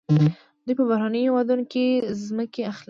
[0.65, 1.85] دوی په بهرنیو هیوادونو کې
[2.25, 2.79] ځمکې اخلي.